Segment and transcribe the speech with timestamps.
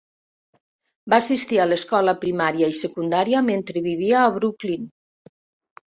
[1.15, 4.93] Va assistir a l'escola primària i secundària mentre vivia a Brooklyn.